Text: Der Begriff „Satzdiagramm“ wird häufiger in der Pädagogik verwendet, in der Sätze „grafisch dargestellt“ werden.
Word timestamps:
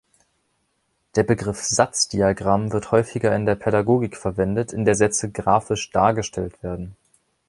Der 1.15 1.21
Begriff 1.21 1.61
„Satzdiagramm“ 1.61 2.71
wird 2.71 2.91
häufiger 2.91 3.35
in 3.35 3.45
der 3.45 3.53
Pädagogik 3.53 4.17
verwendet, 4.17 4.73
in 4.73 4.83
der 4.83 4.95
Sätze 4.95 5.29
„grafisch 5.29 5.91
dargestellt“ 5.91 6.63
werden. 6.63 6.95